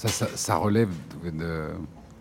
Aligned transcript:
Ça, 0.00 0.08
ça, 0.08 0.26
ça 0.34 0.56
relève 0.56 0.88
de. 1.24 1.68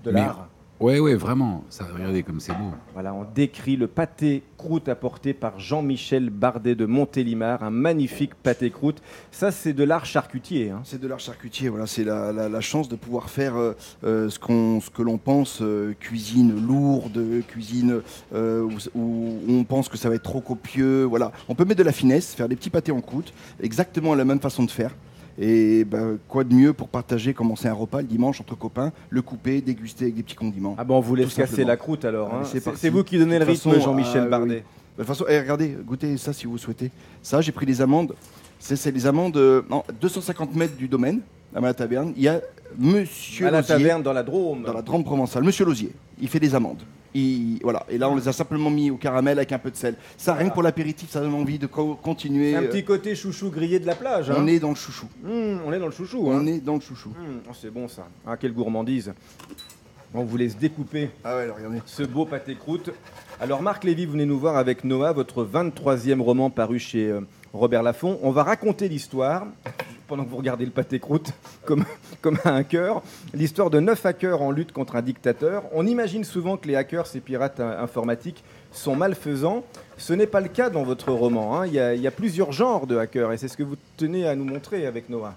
De 0.04 0.12
l'art. 0.12 0.50
Ouais, 0.82 1.00
ouais, 1.00 1.16
vraiment. 1.16 1.64
Ça, 1.70 1.86
regardez 1.94 2.24
comme 2.24 2.42
c'est 2.42 2.52
beau. 2.52 2.72
Voilà, 2.94 3.14
on 3.14 3.24
décrit 3.24 3.78
le 3.78 3.88
pâté 3.88 4.44
croûte 4.58 4.90
apporté 4.90 5.34
par 5.34 5.60
Jean-Michel 5.60 6.30
Bardet 6.30 6.76
de 6.76 6.86
Montélimar, 6.86 7.64
un 7.64 7.70
magnifique 7.70 8.36
pâté 8.36 8.70
croûte. 8.70 9.02
Ça, 9.32 9.52
c'est 9.52 9.72
de 9.72 9.84
l'art 9.86 10.06
charcutier. 10.06 10.72
hein. 10.72 10.82
C'est 10.84 11.00
de 11.00 11.08
l'art 11.08 11.22
charcutier, 11.22 11.70
voilà, 11.70 11.88
c'est 11.88 12.04
la, 12.04 12.34
la- 12.34 12.50
la 12.50 12.62
chance 12.62 12.90
de 12.90 12.98
pouvoir 12.98 13.30
faire 13.30 13.56
euh, 13.56 13.74
euh, 14.04 14.30
ce, 14.30 14.40
qu'on, 14.40 14.82
ce 14.82 14.90
que 14.90 15.02
l'on 15.02 15.18
pense 15.18 15.60
euh, 15.62 15.94
cuisine 15.98 16.66
lourde, 16.68 17.22
cuisine 17.48 18.02
euh, 18.34 18.62
où, 18.94 19.00
où 19.00 19.38
on 19.50 19.64
pense 19.64 19.88
que 19.88 19.98
ça 19.98 20.10
va 20.10 20.16
être 20.16 20.24
trop 20.24 20.42
copieux. 20.42 21.04
Voilà. 21.06 21.32
On 21.48 21.56
peut 21.56 21.64
mettre 21.64 21.80
de 21.80 21.84
la 21.84 21.94
finesse, 21.94 22.34
faire 22.36 22.50
des 22.50 22.58
petits 22.58 22.70
pâtés 22.70 22.92
en 22.92 23.00
croûte, 23.00 23.34
exactement 23.62 24.16
la 24.16 24.26
même 24.26 24.42
façon 24.42 24.64
de 24.66 24.72
faire. 24.72 24.94
Et 25.38 25.84
ben, 25.86 26.18
quoi 26.28 26.44
de 26.44 26.54
mieux 26.54 26.74
pour 26.74 26.88
partager, 26.90 27.34
commencer 27.34 27.68
un 27.68 27.74
repas 27.74 28.02
le 28.02 28.08
dimanche 28.08 28.42
entre 28.42 28.56
copains, 28.58 28.92
le 29.10 29.22
couper, 29.22 29.62
déguster 29.62 30.06
avec 30.06 30.16
des 30.16 30.24
petits 30.24 30.36
condiments. 30.36 30.76
Ah 30.78 30.84
bon, 30.84 30.98
on 30.98 31.02
vous 31.02 31.16
laisse 31.16 31.34
casser 31.34 31.48
simplement. 31.52 31.68
la 31.68 31.78
croûte 31.78 32.06
alors. 32.06 32.34
hein. 32.34 32.42
Allez, 32.52 32.62
c'est 32.76 32.90
vous 32.90 33.04
qui 33.04 33.18
donnez 33.18 33.40
le 33.40 33.46
rythme, 33.46 33.80
Jean-Michel 33.80 34.22
ah, 34.22 34.24
oui. 34.26 34.30
Bardet. 34.30 34.56
De 34.98 35.04
toute 35.04 35.08
façon, 35.08 35.26
eh, 35.30 35.40
regardez, 35.40 35.78
goûtez 35.86 36.18
ça 36.18 36.34
si 36.34 36.46
vous 36.46 36.58
souhaitez. 36.58 36.92
Ça, 37.22 37.40
j'ai 37.40 37.52
pris 37.54 37.66
les 37.66 37.82
amandes. 37.82 38.16
C'est, 38.60 38.76
c'est 38.76 38.92
les 38.92 39.08
amandes, 39.08 39.38
euh, 39.38 39.62
non, 39.70 39.84
250 40.02 40.54
mètres 40.56 40.76
du 40.76 40.90
domaine, 40.90 41.22
à 41.56 41.62
la 41.62 41.74
taverne. 41.74 42.12
Il 42.18 42.24
y 42.24 42.28
a 42.28 42.42
Monsieur 42.78 43.48
À 43.48 43.52
la 43.52 43.62
Lausier, 43.62 43.76
taverne 43.76 44.04
dans 44.04 44.14
la 44.14 44.24
Drôme. 44.24 44.64
dans 44.64 44.74
la 44.74 44.82
Drôme 44.82 45.04
provençale. 45.04 45.44
Monsieur 45.44 45.64
Lausier, 45.66 45.92
il 46.22 46.28
fait 46.28 46.40
des 46.40 46.54
amandes. 46.54 46.84
Il- 47.14 47.60
voilà. 47.64 47.86
Et 47.90 47.98
là, 47.98 48.10
on 48.10 48.16
les 48.16 48.28
a 48.28 48.34
simplement 48.34 48.70
mis 48.70 48.92
au 48.92 48.98
caramel 48.98 49.38
avec 49.40 49.52
un 49.52 49.60
peu 49.60 49.72
de 49.72 49.76
sel. 49.76 49.96
Ça, 50.18 50.34
rien 50.34 50.50
que 50.50 50.54
pour 50.54 50.64
l'apéritif, 50.64 51.10
ça 51.10 51.22
donne 51.22 51.34
envie 51.34 51.58
de 51.60 51.68
co- 51.68 51.96
continuer. 51.96 52.52
C'est 52.52 52.58
un 52.58 52.64
euh, 52.64 52.68
petit 52.70 52.84
côté 52.84 53.16
chouchou 53.16 53.50
grillé 53.50 53.80
de 53.80 53.88
la 53.88 53.96
plage. 53.96 54.30
On 54.30 54.42
hein. 54.42 54.48
est 54.48 54.60
dans 54.60 54.70
le 54.70 54.76
chouchou. 54.76 55.08
Mmh, 55.24 55.30
on 55.66 55.74
est 55.74 55.80
dans 55.80 55.88
le 55.88 55.92
chouchou. 55.92 56.22
On 56.26 56.38
hein. 56.40 56.46
est 56.46 56.60
dans 56.60 56.76
le 56.76 56.82
chouchou. 56.82 57.10
Mmh, 57.10 57.40
oh, 57.50 57.54
c'est 57.60 57.72
bon 57.72 57.88
ça. 57.88 58.08
Ah, 58.28 58.38
quelle 58.38 58.54
gourmandise. 58.54 59.14
On 60.14 60.24
vous 60.24 60.38
laisse 60.38 60.58
découper 60.58 61.12
Ah 61.24 61.36
ouais, 61.36 61.44
alors, 61.44 61.58
regardez. 61.58 61.82
ce 61.86 62.02
beau 62.04 62.26
pâté 62.26 62.56
croûte. 62.56 62.90
Alors 63.40 63.62
Marc 63.62 63.84
Lévy, 63.84 64.06
vous 64.06 64.14
venez 64.14 64.26
nous 64.26 64.40
voir 64.40 64.58
avec 64.58 64.84
Noah, 64.84 65.12
votre 65.14 65.46
23e 65.46 66.20
roman 66.20 66.50
paru 66.50 66.80
chez 66.80 67.08
euh, 67.10 67.22
Robert 67.54 67.84
Laffont. 67.84 68.20
On 68.24 68.32
va 68.32 68.44
raconter 68.44 68.90
l'histoire, 68.90 69.46
pendant 70.10 70.26
que 70.26 70.30
vous 70.30 70.36
regardez 70.38 70.66
le 70.66 70.72
pâté 70.72 71.00
croûte, 71.00 71.32
comme, 71.66 71.86
comme 72.22 72.38
un 72.44 72.56
hacker, 72.56 73.02
l'histoire 73.34 73.70
de 73.70 73.80
neuf 73.80 74.06
hackers 74.06 74.42
en 74.42 74.52
lutte 74.52 74.74
contre 74.74 74.98
un 74.98 75.02
dictateur. 75.02 75.64
On 75.72 75.88
imagine 75.88 76.24
souvent 76.26 76.58
que 76.58 76.68
les 76.68 76.76
hackers, 76.76 77.08
ces 77.08 77.22
pirates 77.22 77.60
informatiques, 77.62 78.44
sont 78.74 78.96
malfaisants. 78.96 79.64
Ce 79.98 80.12
n'est 80.14 80.28
pas 80.28 80.42
le 80.42 80.50
cas 80.50 80.70
dans 80.70 80.84
votre 80.84 81.12
roman. 81.14 81.60
hein. 81.62 81.68
Il 81.68 81.74
y, 81.74 81.80
a- 81.80 81.94
il 81.96 82.02
y 82.02 82.08
a 82.08 82.12
plusieurs 82.12 82.52
genres 82.52 82.88
de 82.88 82.98
hackers 82.98 83.32
et 83.32 83.38
c'est 83.38 83.48
ce 83.48 83.56
que 83.56 83.64
vous 83.64 83.78
tenez 83.96 84.28
à 84.28 84.36
nous 84.36 84.46
montrer 84.46 84.86
avec 84.86 85.10
Noah. 85.10 85.36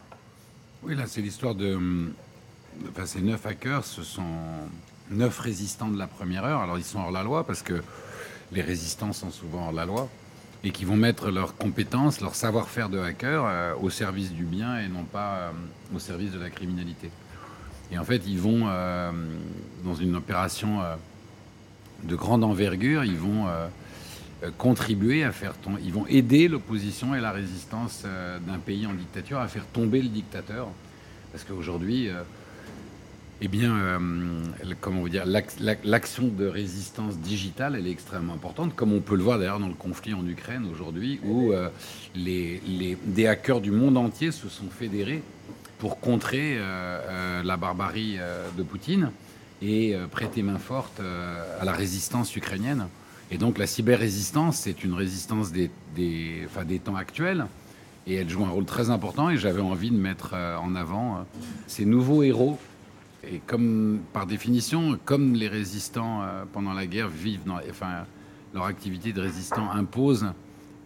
Oui, 0.83 0.97
là, 0.97 1.05
c'est 1.07 1.21
l'histoire 1.21 1.55
de. 1.55 1.75
hum, 1.75 2.13
Enfin, 2.91 3.05
ces 3.07 3.21
neuf 3.21 3.45
hackers, 3.47 3.85
ce 3.85 4.03
sont 4.03 4.23
neuf 5.11 5.39
résistants 5.39 5.89
de 5.89 5.99
la 5.99 6.07
première 6.07 6.45
heure. 6.45 6.61
Alors, 6.61 6.79
ils 6.79 6.85
sont 6.85 7.01
hors 7.01 7.11
la 7.13 7.23
loi 7.23 7.45
parce 7.47 7.61
que 7.63 7.83
les 8.51 8.63
résistants 8.63 9.13
sont 9.13 9.31
souvent 9.31 9.67
hors 9.67 9.73
la 9.73 9.85
loi 9.85 10.09
et 10.65 10.71
qui 10.71 10.85
vont 10.85 10.97
mettre 10.97 11.31
leurs 11.31 11.57
compétences, 11.57 12.21
leur 12.21 12.35
savoir-faire 12.35 12.89
de 12.89 12.99
hacker 12.99 13.45
euh, 13.45 13.75
au 13.81 13.91
service 13.91 14.33
du 14.33 14.45
bien 14.45 14.79
et 14.79 14.89
non 14.89 15.05
pas 15.05 15.35
euh, 15.35 15.51
au 15.95 15.99
service 15.99 16.33
de 16.33 16.39
la 16.39 16.51
criminalité. 16.51 17.11
Et 17.91 17.99
en 17.99 18.05
fait, 18.05 18.23
ils 18.27 18.39
vont, 18.39 18.63
euh, 18.69 19.11
dans 19.85 19.95
une 19.95 20.17
opération 20.17 20.81
de 22.05 22.17
grande 22.17 22.43
envergure, 22.43 23.05
ils 23.05 23.19
vont 23.19 23.47
contribuer 24.57 25.25
à 25.25 25.31
faire 25.31 25.53
ils 25.85 25.93
vont 25.93 26.07
aider 26.07 26.49
l'opposition 26.49 27.15
et 27.15 27.21
la 27.21 27.33
résistance 27.33 28.05
d'un 28.47 28.59
pays 28.59 28.87
en 28.87 28.95
dictature 28.95 29.41
à 29.41 29.47
faire 29.47 29.67
tomber 29.67 30.01
le 30.01 30.09
dictateur. 30.09 30.69
Parce 31.33 31.45
qu'aujourd'hui, 31.45 32.09
eh 33.45 33.49
bien, 33.49 33.75
euh, 33.77 33.99
comment 34.81 35.01
vous 35.01 35.09
dire, 35.09 35.27
l'ac- 35.27 35.59
l'ac- 35.59 35.85
l'action 35.85 36.29
de 36.29 36.47
résistance 36.47 37.19
digitale, 37.19 37.75
elle 37.77 37.89
est 37.89 37.91
extrêmement 37.91 38.35
importante, 38.35 38.77
comme 38.77 38.93
on 38.93 39.01
peut 39.01 39.17
le 39.17 39.25
voir 39.25 39.41
d'ailleurs 39.41 39.59
dans 39.59 39.67
le 39.67 39.75
conflit 39.75 40.15
en 40.15 40.25
Ukraine 40.27 40.65
aujourd'hui, 40.71 41.19
où 41.25 41.51
euh, 41.53 41.69
les, 42.15 42.63
les- 42.69 42.97
des 43.05 43.27
hackers 43.27 43.61
du 43.61 43.73
monde 43.73 43.97
entier 43.97 44.31
se 44.31 44.49
sont 44.49 44.71
fédérés 44.71 45.23
pour 45.81 45.99
contrer 45.99 46.55
euh, 46.59 47.43
la 47.43 47.57
barbarie 47.57 48.17
de 48.57 48.63
Poutine 48.63 49.11
et 49.61 49.97
prêter 50.13 50.43
main 50.45 50.59
forte 50.59 51.01
à 51.61 51.65
la 51.65 51.73
résistance 51.73 52.37
ukrainienne. 52.37 52.87
Et 53.33 53.39
donc 53.39 53.59
la 53.59 53.67
cyber-résistance, 53.67 54.59
c'est 54.59 54.85
une 54.85 54.95
résistance 54.95 55.51
des, 55.51 55.71
enfin, 56.47 56.65
des 56.65 56.79
temps 56.79 56.95
actuels. 56.95 57.47
Et 58.07 58.15
elle 58.17 58.29
joue 58.29 58.45
un 58.45 58.49
rôle 58.51 58.65
très 58.65 58.91
important. 58.91 59.31
Et 59.31 59.37
j'avais 59.39 59.61
envie 59.61 59.91
de 59.91 59.97
mettre 59.97 60.35
en 60.35 60.75
avant 60.77 61.25
ces 61.67 61.85
nouveaux 61.85 62.23
héros. 62.23 62.59
Et 63.31 63.41
comme, 63.47 64.01
par 64.13 64.27
définition, 64.27 64.99
comme 65.05 65.35
les 65.35 65.49
résistants 65.49 66.23
euh, 66.23 66.45
pendant 66.53 66.73
la 66.73 66.87
guerre 66.87 67.09
vivent, 67.09 67.45
dans, 67.47 67.59
enfin, 67.71 68.05
leur 68.53 68.65
activité 68.65 69.13
de 69.13 69.21
résistant 69.21 69.71
impose 69.71 70.27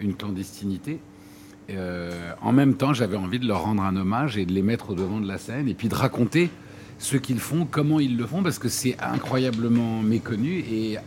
une 0.00 0.14
clandestinité. 0.14 1.00
euh, 1.70 2.32
en 2.42 2.52
même 2.52 2.74
temps, 2.74 2.92
j'avais 2.92 3.16
envie 3.16 3.38
de 3.38 3.46
leur 3.46 3.62
rendre 3.62 3.82
un 3.82 3.96
hommage 3.96 4.36
et 4.36 4.44
de 4.44 4.52
les 4.52 4.62
mettre 4.62 4.90
au 4.90 4.94
devant 4.94 5.20
de 5.20 5.26
la 5.26 5.38
scène 5.38 5.68
et 5.68 5.74
puis 5.74 5.88
de 5.88 5.94
raconter 5.94 6.50
ce 6.98 7.16
qu'ils 7.18 7.40
font, 7.40 7.66
comment 7.70 8.00
ils 8.00 8.16
le 8.16 8.24
font, 8.26 8.42
parce 8.42 8.58
que 8.58 8.68
c'est 8.68 8.96
incroyablement 9.00 10.00
méconnu 10.02 10.60
et, 10.60 10.92
et 10.94 10.98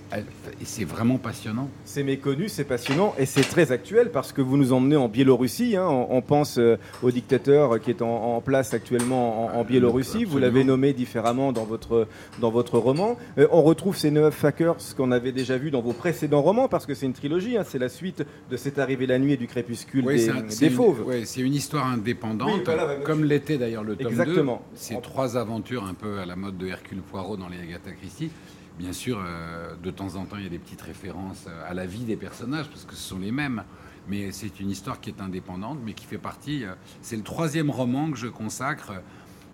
c'est 0.64 0.84
vraiment 0.84 1.18
passionnant. 1.18 1.70
C'est 1.86 2.04
méconnu, 2.04 2.48
c'est 2.50 2.64
passionnant 2.64 3.16
et 3.18 3.26
c'est 3.26 3.42
très 3.42 3.72
actuel 3.72 4.12
parce 4.12 4.32
que 4.32 4.42
vous 4.42 4.56
nous 4.58 4.72
emmenez 4.74 4.96
en 4.98 5.08
Biélorussie. 5.08 5.76
hein. 5.78 5.88
On, 5.90 6.08
on 6.18 6.22
pense 6.22 6.60
euh, 6.60 6.78
au 7.02 7.10
dictateur 7.12 7.80
qui 7.82 7.90
est 7.90 8.02
en, 8.04 8.36
en 8.36 8.42
place 8.42 8.74
actuellement 8.74 9.48
en, 9.56 9.60
en 9.60 9.64
Biélorussie. 9.64 10.26
Vous 10.26 10.38
l'avez 10.38 10.64
nommé 10.64 10.94
différemment 10.94 11.52
dans 11.52 11.64
votre, 11.66 12.08
dans 12.40 12.52
votre 12.52 12.78
roman. 12.78 13.18
Euh, 13.40 13.48
on 13.52 13.64
retrouve 13.64 13.98
ces 13.98 14.12
neuf 14.12 14.44
hackers 14.46 14.78
qu'on 14.96 15.12
avait 15.12 15.32
déjà 15.32 15.58
vu 15.58 15.72
dans 15.72 15.82
vos 15.82 15.94
précédents 15.94 16.42
romans 16.44 16.68
parce 16.68 16.86
que 16.86 16.94
c'est 16.94 17.06
une 17.08 17.14
trilogie. 17.14 17.58
hein. 17.58 17.64
C'est 17.68 17.80
la 17.80 17.90
suite 17.90 18.24
de 18.52 18.58
cette 18.58 18.78
arrivée 18.80 19.08
la 19.08 19.18
nuit 19.18 19.34
et 19.34 19.38
du 19.38 19.48
crépuscule 19.48 20.06
des, 20.06 20.18
c'est 20.20 20.30
un- 20.32 20.42
des 20.42 20.52
c'est 20.52 20.68
une- 20.68 20.74
fauves. 20.74 21.02
ouais, 21.08 21.24
c'est 21.26 21.42
une 21.42 21.54
histoire 21.56 21.88
indépendante, 21.88 22.52
Oui, 22.58 22.62
voilà, 22.66 22.88
ouais, 22.88 23.04
comme 23.04 23.24
l'était 23.24 23.58
d'ailleurs 23.58 23.84
le 23.84 23.96
tome 23.96 24.08
Exactement. 24.12 24.62
2. 24.72 24.78
C'est 24.80 25.02
trois 25.02 25.36
aventures 25.38 25.79
un 25.86 25.94
peu 25.94 26.20
à 26.20 26.26
la 26.26 26.36
mode 26.36 26.58
de 26.58 26.68
Hercule 26.68 27.02
Poirot 27.02 27.38
dans 27.38 27.50
les 27.50 27.60
Agatha 27.60 27.92
Christie. 27.92 28.32
Bien 28.78 28.94
sûr, 28.94 29.22
euh, 29.22 29.76
de 29.76 29.92
temps 29.92 30.16
en 30.16 30.26
temps, 30.26 30.38
il 30.38 30.44
y 30.44 30.48
a 30.48 30.50
des 30.50 30.60
petites 30.60 30.82
références 30.82 31.46
euh, 31.48 31.70
à 31.70 31.74
la 31.74 31.86
vie 31.86 32.06
des 32.06 32.16
personnages, 32.16 32.70
parce 32.70 32.86
que 32.86 32.96
ce 32.96 33.02
sont 33.02 33.20
les 33.20 33.32
mêmes. 33.32 33.64
Mais 34.08 34.32
c'est 34.32 34.60
une 34.60 34.70
histoire 34.70 35.02
qui 35.02 35.10
est 35.10 35.22
indépendante, 35.22 35.80
mais 35.84 35.94
qui 35.94 36.06
fait 36.06 36.18
partie... 36.18 36.64
euh, 36.64 36.74
c'est 37.02 37.18
le 37.18 37.24
troisième 37.24 37.70
roman 37.70 38.10
que 38.12 38.18
je 38.18 38.28
consacre 38.28 38.94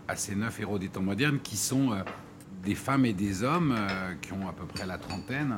à 0.08 0.16
ces 0.16 0.36
neuf 0.36 0.60
héros 0.60 0.78
des 0.78 0.90
temps 0.90 1.02
modernes, 1.02 1.40
qui 1.42 1.58
sont 1.58 1.92
des 2.66 2.76
femmes 2.76 3.06
et 3.06 3.14
des 3.14 3.44
hommes 3.44 3.76
euh, 3.78 4.14
qui 4.22 4.34
ont 4.34 4.48
à 4.50 4.52
peu 4.54 4.66
près 4.66 4.86
la 4.86 4.98
trentaine. 4.98 5.58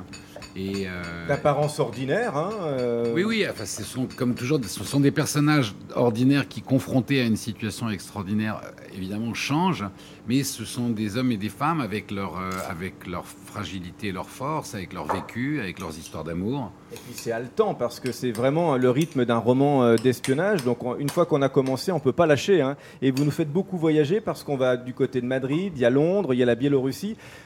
Et, 0.55 0.87
euh, 0.87 1.27
D'apparence 1.27 1.79
ordinaire. 1.79 2.35
hein, 2.35 2.49
euh, 2.63 3.13
oui, 3.15 3.23
oui, 3.23 3.45
enfin, 3.49 3.65
ce 3.65 3.83
sont 3.83 4.07
comme 4.17 4.35
toujours, 4.35 4.59
ce 4.65 4.83
sont 4.83 4.99
des 4.99 5.11
personnages 5.11 5.73
ordinaires 5.95 6.47
qui, 6.47 6.61
confrontés 6.61 7.21
à 7.21 7.25
une 7.25 7.37
situation 7.37 7.89
extraordinaire, 7.89 8.59
évidemment 8.93 9.33
changent, 9.33 9.85
mais 10.27 10.43
ce 10.43 10.65
sont 10.65 10.89
des 10.89 11.15
hommes 11.17 11.31
et 11.31 11.37
des 11.37 11.49
femmes 11.49 11.79
avec 11.81 12.11
leur, 12.11 12.37
euh, 12.37 12.49
avec 12.69 13.07
leur 13.07 13.25
fragilité 13.25 14.11
leur 14.11 14.27
force, 14.29 14.75
avec 14.75 14.93
leur 14.93 15.05
vécu, 15.05 15.59
avec 15.61 15.79
leurs 15.79 15.97
histoires 15.97 16.23
d'amour. 16.25 16.71
Et 16.91 16.95
puis 16.95 17.13
c'est 17.15 17.31
haletant 17.31 17.73
parce 17.73 17.99
que 17.99 18.11
c'est 18.11 18.31
vraiment 18.31 18.77
le 18.77 18.89
rythme 18.89 19.23
d'un 19.25 19.37
roman 19.37 19.95
d'espionnage. 19.95 20.63
Donc 20.63 20.83
on- 20.83 20.95
une 20.97 21.09
fois 21.09 21.25
qu'on 21.25 21.41
a 21.41 21.49
commencé, 21.49 21.91
on 21.91 21.99
peut 21.99 22.11
pas 22.11 22.25
lâcher. 22.25 22.61
hein. 22.61 22.75
Et 23.01 23.11
vous 23.11 23.23
nous 23.25 23.31
faites 23.31 23.51
beaucoup 23.51 23.77
voyager 23.77 24.19
parce 24.21 24.43
qu'on 24.43 24.57
va 24.57 24.75
du 24.77 24.93
côté 24.93 25.21
de 25.21 25.25
Madrid, 25.25 25.73
il 25.75 25.81
y 25.81 25.85
a 25.85 25.89
Londres, 25.89 26.33
il 26.33 26.39
y 26.39 26.43
a 26.43 26.45
la 26.45 26.55
Biélorussie. 26.55 26.96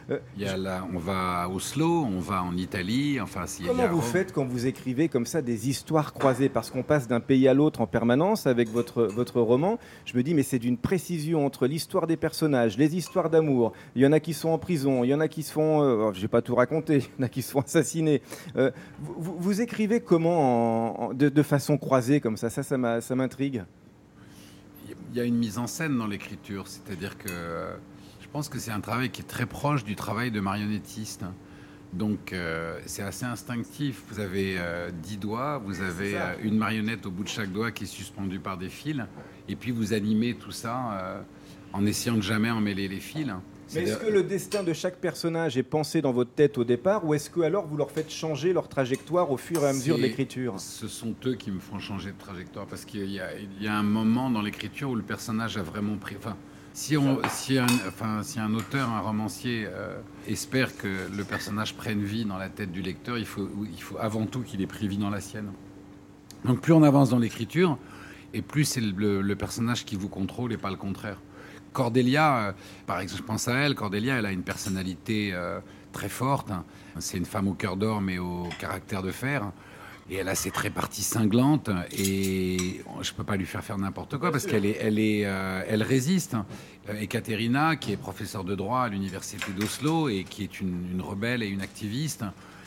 Euh, 0.10 0.20
Il 0.38 0.44
y 0.44 0.46
a 0.48 0.58
là, 0.58 0.88
on 0.94 0.98
va 1.00 1.44
à 1.44 1.48
Oslo, 1.50 2.04
on 2.04 2.20
va 2.20 2.44
en 2.44 2.56
Italie, 2.58 3.20
enfin, 3.20 3.46
il 3.60 3.66
y 3.66 3.68
Comment 3.68 3.84
a 3.84 3.88
vous 3.88 4.00
Rome. 4.02 4.10
faites 4.10 4.32
quand 4.34 4.46
vous 4.46 4.66
écrivez 4.68 5.08
comme 5.10 5.26
ça 5.26 5.42
des 5.42 5.70
histoires 5.70 6.14
croisées? 6.14 6.50
Parce 6.50 6.70
qu'on 6.72 6.84
passe 6.84 7.08
d'un 7.08 7.20
pays 7.20 7.48
à 7.48 7.54
l'autre 7.54 7.82
en 7.82 7.88
permanence 7.88 8.48
avec 8.48 8.70
votre, 8.70 9.04
votre 9.04 9.42
roman. 9.42 9.80
Je 10.06 10.16
me 10.18 10.24
dis, 10.24 10.34
mais 10.34 10.44
c'est 10.44 10.60
d'une 10.60 10.78
précision 10.78 11.46
entre 11.46 11.68
l'histoire 11.68 12.08
des 12.08 12.18
personnages, 12.18 12.78
les 12.78 12.96
histoires 12.96 13.30
d'amour. 13.30 13.74
Il 13.96 14.02
y 14.02 14.06
en 14.08 14.12
a 14.12 14.20
qui 14.20 14.34
sont 14.34 14.50
en 14.50 14.58
prison, 14.58 15.04
il 15.04 15.08
y 15.10 15.14
en 15.14 15.20
a 15.20 15.28
qui 15.28 15.44
se 15.44 15.52
font. 15.52 15.82
euh, 15.84 16.08
oh, 16.10 16.12
je 16.14 16.22
vais 16.22 16.28
pas 16.28 16.42
tout 16.42 16.56
raconter, 16.56 16.98
il 17.18 17.20
y 17.20 17.24
en 17.24 17.26
a 17.26 17.30
qui 17.30 17.42
se 17.42 17.52
font 17.52 17.62
assassiner. 17.62 18.22
Euh, 18.56 18.72
vous, 19.02 19.62
écrivez 19.62 20.00
comment 20.00 20.40
en- 20.40 21.04
en- 21.10 21.14
de, 21.14 21.30
de 21.30 21.44
façon 21.44 21.78
croisée 21.78 22.20
comme 22.22 22.38
ça? 22.38 22.50
Ça, 22.50 22.64
ça 22.64 23.16
m'intrigue. 23.16 23.64
Il 25.14 25.18
y 25.18 25.20
a 25.20 25.26
une 25.26 25.38
mise 25.38 25.58
en 25.58 25.68
scène 25.68 25.98
dans 25.98 26.08
l'écriture, 26.08 26.68
c'est-à-dire 26.68 27.18
que 27.18 27.30
pense 28.32 28.50
que 28.50 28.60
c'est 28.60 28.72
un 28.72 28.80
travail 28.80 29.10
qui 29.10 29.22
est 29.22 29.26
très 29.26 29.46
proche 29.46 29.84
du 29.84 29.96
travail 29.96 30.32
de 30.32 30.40
marionnettiste. 30.40 31.26
Donc 31.94 32.32
euh, 32.32 32.80
c'est 32.86 33.04
assez 33.04 33.26
instinctif. 33.26 34.04
Vous 34.10 34.20
avez 34.22 34.56
euh, 34.58 34.92
dix 34.92 35.18
doigts, 35.18 35.58
vous 35.58 35.82
avez 35.82 36.18
euh, 36.18 36.36
une 36.42 36.58
marionnette 36.58 37.06
au 37.06 37.12
bout 37.12 37.24
de 37.24 37.30
chaque 37.30 37.52
doigt 37.52 37.72
qui 37.72 37.84
est 37.84 37.88
suspendue 37.88 38.40
par 38.40 38.58
des 38.58 38.70
fils, 38.70 39.02
et 39.50 39.56
puis 39.58 39.72
vous 39.72 39.92
animez 39.92 40.36
tout 40.36 40.52
ça 40.52 41.24
en 41.74 41.86
essayant 41.86 42.16
de 42.16 42.22
jamais 42.22 42.50
emmêler 42.50 42.88
les 42.88 43.00
fils. 43.00 43.28
Mais 43.74 43.84
est-ce 43.84 43.98
que 43.98 44.12
le 44.12 44.24
destin 44.24 44.64
de 44.64 44.74
chaque 44.74 44.98
personnage 44.98 45.58
est 45.58 45.64
pensé 45.64 46.02
dans 46.02 46.12
votre 46.12 46.32
tête 46.32 46.58
au 46.58 46.64
départ, 46.64 47.06
ou 47.06 47.14
est-ce 47.14 47.30
que 47.30 47.42
alors 47.42 47.68
vous 47.68 47.78
leur 47.78 47.92
faites 47.92 48.12
changer 48.12 48.54
leur 48.54 48.68
trajectoire 48.68 49.32
au 49.32 49.38
fur 49.38 49.64
et 49.64 49.68
à 49.68 49.74
mesure 49.74 49.98
de 49.98 50.02
l'écriture? 50.02 50.60
Ce 50.60 50.88
sont 50.88 51.16
eux 51.26 51.36
qui 51.36 51.52
me 51.52 51.60
font 51.60 51.80
changer 51.80 52.12
de 52.12 52.18
trajectoire 52.18 52.68
parce 52.68 52.86
qu'il 52.86 53.12
y 53.12 53.20
a, 53.20 53.38
il 53.38 53.64
y 53.64 53.68
a 53.68 53.76
un 53.76 53.84
moment 53.84 54.30
dans 54.30 54.42
l'écriture 54.42 54.90
où 54.90 54.96
le 54.96 55.04
personnage 55.04 55.58
a 55.58 55.64
vraiment 55.64 55.98
pris. 55.98 56.16
Enfin, 56.18 56.38
Si, 56.74 56.96
on, 56.96 57.20
si, 57.30 57.58
un, 57.58 57.66
enfin, 57.88 58.24
si 58.24 58.40
un 58.40 58.54
auteur, 58.54 58.90
un 58.90 59.02
romancier 59.02 59.68
euh, 59.68 60.00
espère 60.28 60.78
que 60.78 60.88
le 61.14 61.24
personnage 61.26 61.76
prenne 61.76 62.02
vie 62.02 62.24
dans 62.24 62.38
la 62.38 62.48
tête 62.48 62.72
du 62.72 62.82
lecteur, 62.82 63.18
il 63.18 63.26
faut, 63.26 63.50
il 63.70 63.82
faut 63.82 63.98
avant 64.00 64.26
tout 64.26 64.42
qu'il 64.42 64.62
ait 64.62 64.68
pris 64.68 64.88
vie 64.88 64.98
dans 64.98 65.10
la 65.10 65.20
sienne. 65.20 65.52
Donc 66.46 66.62
plus 66.62 66.74
on 66.74 66.84
avance 66.84 67.10
dans 67.10 67.20
l'écriture, 67.20 67.78
et 68.34 68.42
plus 68.42 68.64
c'est 68.64 68.82
le, 68.82 69.36
personnage 69.36 69.84
qui 69.84 69.98
vous 69.98 70.08
contrôle 70.08 70.54
et 70.54 70.58
pas 70.58 70.70
le 70.70 70.78
contraire. 70.78 71.18
Cordelia, 71.74 72.38
euh, 72.38 72.52
par 72.88 73.00
exemple, 73.00 73.22
je 73.22 73.28
pense 73.28 73.48
à 73.50 73.56
elle, 73.56 73.76
Cordelia, 73.76 74.16
elle 74.18 74.26
a 74.26 74.32
une 74.32 74.44
personnalité 74.44 75.32
euh, 75.34 75.60
très 75.92 76.10
forte. 76.10 76.50
C'est 77.00 77.18
une 77.18 77.26
femme 77.26 77.50
au 77.50 77.54
cœur 77.54 77.76
d'or, 77.76 78.02
mais 78.02 78.18
au 78.18 78.48
caractère 78.60 79.04
de 79.04 79.12
fer. 79.12 79.52
Et 80.10 80.16
elle 80.16 80.28
a 80.28 80.36
ses 80.36 80.52
traits 80.52 80.74
parties 80.74 81.04
cinglantes 81.04 81.70
et 81.98 82.82
je 83.02 83.14
peux 83.14 83.24
pas 83.24 83.38
lui 83.38 83.46
faire 83.46 83.64
faire 83.64 83.78
n'importe 83.78 84.18
quoi 84.18 84.32
parce 84.32 84.46
qu'elle 84.46 84.66
est, 84.66 84.78
elle 84.82 85.00
est, 85.00 85.26
euh, 85.26 85.64
elle 85.68 85.84
résiste. 85.84 86.36
Et 87.00 87.08
Katerina, 87.08 87.76
qui 87.76 87.94
est 87.94 87.98
professeure 87.98 88.44
de 88.44 88.56
droit 88.56 88.82
à 88.82 88.90
l'université 88.90 89.52
d'Oslo 89.54 90.10
et 90.10 90.24
qui 90.24 90.44
est 90.44 90.60
une, 90.60 90.90
une, 90.92 91.02
rebelle 91.02 91.44
et 91.44 91.48
une 91.48 91.62
activiste, 91.62 92.26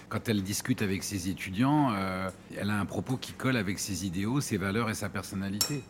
quand 0.08 0.28
elle 0.28 0.42
discute 0.42 0.81
avec 0.81 1.02
ses 1.02 1.28
étudiants, 1.28 1.92
euh, 1.92 2.31
elle 2.56 2.70
a 2.70 2.78
un 2.78 2.86
propos 2.86 3.16
qui 3.16 3.32
colle 3.32 3.56
avec 3.56 3.78
ses 3.78 4.06
idéaux, 4.06 4.40
ses 4.40 4.56
valeurs 4.56 4.88
et 4.88 4.94
sa 4.94 5.08
personnalité. 5.08 5.82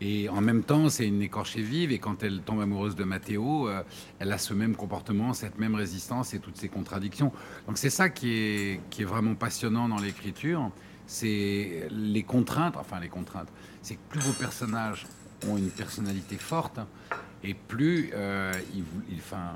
Et 0.00 0.28
en 0.28 0.40
même 0.40 0.62
temps, 0.62 0.88
c'est 0.88 1.06
une 1.06 1.22
écorchée 1.22 1.62
vive. 1.62 1.90
Et 1.90 1.98
quand 1.98 2.22
elle 2.22 2.40
tombe 2.40 2.60
amoureuse 2.60 2.94
de 2.94 3.04
Matteo, 3.04 3.68
euh, 3.68 3.82
elle 4.18 4.32
a 4.32 4.38
ce 4.38 4.54
même 4.54 4.76
comportement, 4.76 5.32
cette 5.32 5.58
même 5.58 5.74
résistance 5.74 6.34
et 6.34 6.38
toutes 6.38 6.56
ces 6.56 6.68
contradictions. 6.68 7.32
Donc 7.66 7.78
c'est 7.78 7.90
ça 7.90 8.08
qui 8.08 8.32
est, 8.32 8.80
qui 8.90 9.02
est 9.02 9.06
vraiment 9.06 9.34
passionnant 9.34 9.88
dans 9.88 9.98
l'écriture. 9.98 10.70
C'est 11.06 11.88
les 11.90 12.22
contraintes, 12.22 12.76
enfin 12.76 13.00
les 13.00 13.08
contraintes. 13.08 13.48
C'est 13.82 13.94
que 13.94 14.00
plus 14.10 14.20
vos 14.20 14.32
personnages 14.32 15.06
ont 15.48 15.56
une 15.56 15.70
personnalité 15.70 16.36
forte, 16.36 16.80
et 17.42 17.54
plus 17.54 18.10
euh, 18.12 18.52
ils, 18.74 18.84
ils, 19.10 19.18
enfin, 19.18 19.54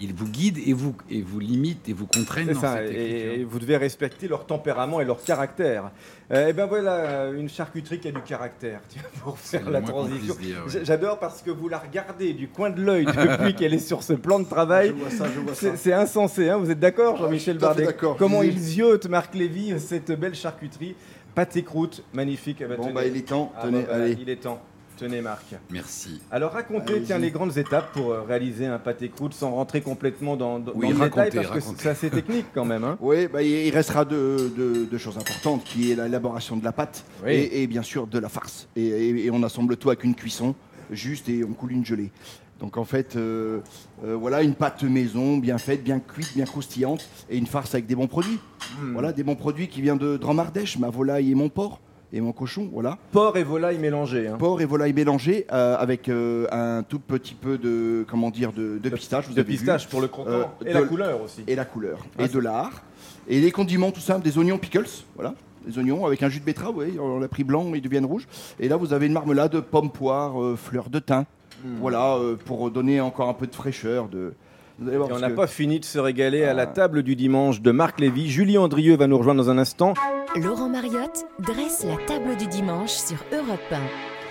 ils 0.00 0.14
vous 0.14 0.26
guident 0.28 0.58
et 0.66 0.72
vous, 0.72 0.94
et 1.10 1.22
vous 1.22 1.40
limitent 1.40 1.88
et 1.88 1.92
vous 1.92 2.06
contraignent 2.06 2.52
dans 2.52 2.60
ça, 2.60 2.76
cette 2.76 2.90
écriture. 2.90 3.32
Et 3.32 3.44
vous 3.44 3.58
devez 3.58 3.76
respecter 3.76 4.28
leur 4.28 4.46
tempérament 4.46 5.00
et 5.00 5.04
leur 5.04 5.22
caractère. 5.22 5.90
Et 6.30 6.52
ben 6.52 6.66
voilà, 6.66 7.30
une 7.30 7.48
charcuterie 7.48 7.98
qui 7.98 8.08
a 8.08 8.12
du 8.12 8.20
caractère, 8.20 8.80
tiens, 8.88 9.02
pour 9.22 9.38
faire 9.38 9.68
la 9.70 9.80
transition. 9.80 10.34
Ouais. 10.34 10.80
J'adore 10.84 11.18
parce 11.18 11.42
que 11.42 11.50
vous 11.50 11.68
la 11.68 11.78
regardez 11.78 12.32
du 12.34 12.48
coin 12.48 12.70
de 12.70 12.82
l'œil 12.82 13.06
depuis 13.06 13.54
qu'elle 13.56 13.74
est 13.74 13.78
sur 13.78 14.02
ce 14.02 14.12
plan 14.12 14.38
de 14.38 14.44
travail. 14.48 14.88
Je 14.88 14.92
vois 14.94 15.10
ça, 15.10 15.26
je 15.34 15.40
vois 15.40 15.54
ça. 15.54 15.76
C'est 15.76 15.92
insensé, 15.92 16.48
hein 16.50 16.58
vous 16.58 16.70
êtes 16.70 16.80
d'accord, 16.80 17.16
Jean-Michel 17.16 17.58
tout 17.58 17.64
à 17.64 17.68
fait 17.68 17.82
Bardet? 17.82 17.86
d'accord. 17.86 18.16
Comment 18.16 18.40
Oui. 18.40 18.48
il 18.52 18.58
ziote, 18.58 19.06
Marc 19.06 19.34
Lévy, 19.34 19.74
cette 19.80 20.12
belle 20.12 20.34
charcuterie 20.34 20.94
Pâté 21.34 21.62
croûte, 21.62 22.02
magnifique. 22.12 22.58
Eh 22.60 22.64
ben, 22.66 22.76
Bon, 22.76 22.82
tenez. 22.84 22.94
bah, 22.94 23.06
il 23.06 23.16
est 23.16 23.28
temps. 23.28 23.52
Ah, 23.56 23.62
Tenez, 23.66 23.80
bah, 23.80 23.86
voilà, 23.90 24.04
allez. 24.04 24.16
Il 24.20 24.28
est 24.28 24.36
temps. 24.42 24.60
Tenez, 24.98 25.20
Marc. 25.20 25.54
Merci. 25.70 26.20
Alors 26.30 26.52
racontez 26.52 27.02
tiens, 27.02 27.18
les 27.18 27.30
grandes 27.30 27.56
étapes 27.56 27.92
pour 27.92 28.10
euh, 28.10 28.22
réaliser 28.22 28.66
un 28.66 28.78
pâté 28.80 29.08
croûte 29.08 29.32
sans 29.32 29.52
rentrer 29.52 29.80
complètement 29.80 30.36
dans, 30.36 30.58
dans 30.58 30.72
Oui, 30.74 30.88
le 30.88 30.94
détail 30.94 31.08
racontez, 31.30 31.36
parce 31.48 31.50
que 31.72 31.80
c'est 31.80 31.88
assez 31.88 32.10
technique 32.10 32.46
quand 32.52 32.64
même. 32.64 32.82
Hein. 32.84 32.98
Oui, 33.00 33.28
bah, 33.32 33.42
il 33.42 33.70
restera 33.72 34.04
deux, 34.04 34.50
deux- 34.56 34.86
deux 34.86 34.98
choses 34.98 35.16
importantes, 35.16 35.62
qui 35.64 35.92
est 35.92 35.94
l'élaboration 35.94 36.56
de 36.56 36.64
la 36.64 36.72
pâte 36.72 37.04
Oui. 37.24 37.30
et, 37.32 37.62
et 37.62 37.66
bien 37.68 37.82
sûr 37.82 38.06
de 38.08 38.18
la 38.18 38.28
farce. 38.28 38.68
Et, 38.74 38.86
et- 38.86 39.26
et 39.26 39.30
on 39.30 39.42
assemble 39.44 39.76
tout 39.76 39.88
avec 39.88 40.02
une 40.02 40.14
cuisson 40.16 40.54
juste 40.90 41.28
et 41.28 41.44
on 41.44 41.52
coule 41.52 41.72
une 41.72 41.84
gelée. 41.86 42.10
Donc 42.58 42.76
en 42.76 42.84
fait, 42.84 43.14
euh, 43.14 43.60
euh, 44.04 44.16
voilà 44.16 44.42
une 44.42 44.54
pâte 44.56 44.82
maison, 44.82 45.36
bien 45.36 45.58
faite, 45.58 45.84
bien 45.84 46.00
cuite, 46.00 46.34
bien 46.34 46.44
croustillante, 46.44 47.08
et 47.30 47.38
une 47.38 47.46
farce 47.46 47.72
avec 47.74 47.86
des 47.86 47.94
bons 47.94 48.08
produits. 48.08 48.40
Hmm. 48.80 48.94
Voilà, 48.94 49.12
des 49.12 49.22
bons 49.22 49.36
produits 49.36 49.68
qui 49.68 49.80
viennent 49.80 49.98
de 49.98 50.16
Dramardèche, 50.16 50.76
ma 50.76 50.90
volaille 50.90 51.30
et 51.30 51.34
mon 51.36 51.48
porc, 51.50 51.78
et 52.12 52.20
mon 52.20 52.32
cochon, 52.32 52.68
voilà. 52.72 52.96
Porc 53.12 53.36
et 53.36 53.42
volaille 53.44 53.78
mélangés. 53.78 54.28
Hein. 54.28 54.36
Porc 54.38 54.60
et 54.60 54.64
volaille 54.64 54.92
mélangés 54.94 55.46
euh, 55.52 55.76
avec 55.78 56.08
euh, 56.08 56.46
un 56.50 56.82
tout 56.82 56.98
petit 57.00 57.34
peu 57.34 57.58
de, 57.58 58.04
comment 58.08 58.30
dire, 58.30 58.52
de, 58.52 58.78
de 58.78 58.88
pistache, 58.90 59.26
vous 59.28 59.34
de 59.34 59.40
avez 59.40 59.50
vu. 59.52 59.56
pistache 59.58 59.88
pour 59.88 60.00
le 60.00 60.08
croquant 60.08 60.30
Euh, 60.30 60.44
et 60.66 60.72
la 60.72 60.82
couleur 60.82 61.22
aussi. 61.22 61.44
et 61.46 61.54
la 61.54 61.64
couleur 61.64 61.98
Ah, 62.18 62.24
et 62.24 62.28
de 62.28 62.38
l'art 62.38 62.82
et 63.28 63.40
les 63.40 63.50
condiments 63.50 63.90
tout 63.90 64.00
simple 64.00 64.24
des 64.24 64.38
oignons 64.38 64.56
pickles 64.58 64.86
voilà 65.14 65.34
des 65.66 65.76
oignons 65.78 66.06
avec 66.06 66.22
un 66.22 66.30
jus 66.30 66.40
de 66.40 66.44
betterave 66.46 66.74
oui, 66.78 66.96
on 66.98 67.18
l'a 67.20 67.28
pris 67.28 67.44
blanc 67.44 67.66
ils 67.74 67.82
deviennent 67.82 68.06
rouges 68.06 68.26
et 68.58 68.68
là 68.68 68.76
vous 68.76 68.94
avez 68.94 69.06
une 69.06 69.12
marmelade 69.12 69.60
pommes 69.60 69.90
poires 69.90 70.42
euh, 70.42 70.56
fleurs 70.56 70.88
de 70.90 70.98
thym 71.00 71.24
Hmm. 71.64 71.78
voilà 71.80 72.16
pour 72.44 72.70
donner 72.70 73.00
encore 73.00 73.28
un 73.28 73.34
peu 73.34 73.48
de 73.48 73.54
fraîcheur 73.54 74.06
de 74.08 74.32
Et 74.80 74.96
on 74.96 75.18
n'a 75.18 75.28
que- 75.28 75.34
pas 75.34 75.48
fini 75.48 75.80
de 75.80 75.84
se 75.84 75.98
régaler 75.98 76.44
à 76.44 76.54
la 76.54 76.62
Ah. 76.62 76.66
table 76.68 77.02
du 77.02 77.16
dimanche 77.16 77.60
de 77.60 77.72
Marc 77.72 77.98
Lévy. 77.98 78.30
Julie 78.30 78.56
Andrieux 78.56 78.96
va 78.96 79.08
nous 79.08 79.18
rejoindre 79.18 79.42
dans 79.42 79.50
un 79.50 79.58
instant. 79.58 79.94
Laurent 80.36 80.68
Mariotte 80.68 81.24
dresse 81.38 81.84
la 81.84 81.96
table 82.06 82.36
du 82.36 82.46
dimanche 82.46 82.90
sur 82.90 83.16
Europe 83.32 83.60
1. 83.72 84.07